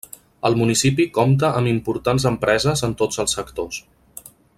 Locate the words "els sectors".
3.25-3.83